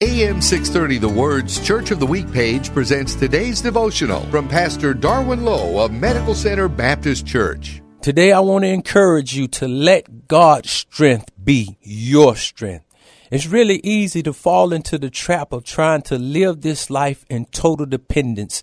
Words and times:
AM 0.00 0.40
630 0.40 0.98
The 0.98 1.08
Word's 1.08 1.58
Church 1.58 1.90
of 1.90 1.98
the 1.98 2.06
Week 2.06 2.30
page 2.30 2.72
presents 2.72 3.16
today's 3.16 3.60
devotional 3.60 4.20
from 4.26 4.46
Pastor 4.46 4.94
Darwin 4.94 5.44
Lowe 5.44 5.84
of 5.84 5.90
Medical 5.90 6.36
Center 6.36 6.68
Baptist 6.68 7.26
Church. 7.26 7.82
Today, 8.00 8.30
I 8.30 8.38
want 8.38 8.62
to 8.62 8.68
encourage 8.68 9.34
you 9.34 9.48
to 9.48 9.66
let 9.66 10.28
God's 10.28 10.70
strength 10.70 11.32
be 11.42 11.78
your 11.82 12.36
strength. 12.36 12.87
It's 13.30 13.46
really 13.46 13.80
easy 13.84 14.22
to 14.22 14.32
fall 14.32 14.72
into 14.72 14.98
the 14.98 15.10
trap 15.10 15.52
of 15.52 15.64
trying 15.64 16.02
to 16.02 16.18
live 16.18 16.62
this 16.62 16.88
life 16.88 17.26
in 17.28 17.44
total 17.46 17.84
dependence 17.84 18.62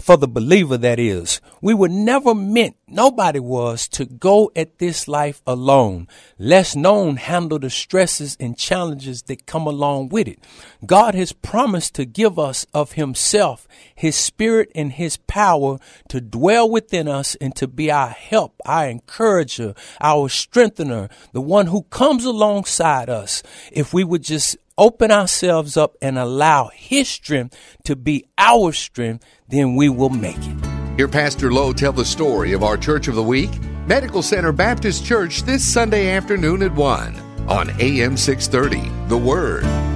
for 0.00 0.16
the 0.16 0.28
believer 0.28 0.78
that 0.78 0.98
is. 0.98 1.40
We 1.60 1.74
were 1.74 1.88
never 1.88 2.34
meant, 2.34 2.76
nobody 2.88 3.40
was, 3.40 3.88
to 3.88 4.06
go 4.06 4.50
at 4.56 4.78
this 4.78 5.06
life 5.06 5.42
alone. 5.46 6.08
Less 6.38 6.74
known 6.74 7.16
handle 7.16 7.58
the 7.58 7.68
stresses 7.68 8.36
and 8.40 8.56
challenges 8.56 9.22
that 9.22 9.46
come 9.46 9.66
along 9.66 10.08
with 10.08 10.28
it. 10.28 10.38
God 10.86 11.14
has 11.14 11.32
promised 11.32 11.94
to 11.96 12.06
give 12.06 12.38
us 12.38 12.66
of 12.72 12.92
himself, 12.92 13.68
his 13.94 14.16
spirit 14.16 14.70
and 14.74 14.92
his 14.92 15.16
power 15.16 15.78
to 16.08 16.20
dwell 16.20 16.70
within 16.70 17.06
us 17.06 17.34
and 17.34 17.54
to 17.56 17.68
be 17.68 17.90
our 17.90 18.08
help, 18.08 18.54
our 18.64 18.88
encourager, 18.88 19.74
our 20.00 20.28
strengthener, 20.28 21.10
the 21.32 21.40
one 21.40 21.66
who 21.66 21.82
comes 21.84 22.24
alongside 22.24 23.10
us. 23.10 23.42
If 23.72 23.92
we 23.92 24.05
would 24.06 24.22
just 24.22 24.56
open 24.78 25.10
ourselves 25.10 25.76
up 25.76 25.96
and 26.00 26.18
allow 26.18 26.70
His 26.74 27.08
strength 27.08 27.56
to 27.84 27.96
be 27.96 28.24
our 28.38 28.72
strength, 28.72 29.24
then 29.48 29.76
we 29.76 29.88
will 29.88 30.10
make 30.10 30.38
it. 30.38 30.66
Hear 30.96 31.08
Pastor 31.08 31.52
Lowe 31.52 31.72
tell 31.72 31.92
the 31.92 32.04
story 32.04 32.52
of 32.52 32.62
our 32.62 32.76
Church 32.76 33.08
of 33.08 33.14
the 33.14 33.22
Week, 33.22 33.50
Medical 33.86 34.22
Center 34.22 34.52
Baptist 34.52 35.04
Church, 35.04 35.42
this 35.42 35.64
Sunday 35.64 36.10
afternoon 36.10 36.62
at 36.62 36.74
1 36.74 37.16
on 37.48 37.70
AM 37.80 38.16
630. 38.16 39.08
The 39.08 39.18
Word. 39.18 39.95